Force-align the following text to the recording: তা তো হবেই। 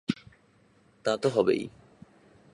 তা 1.05 1.13
তো 1.17 1.29
হবেই। 1.29 1.63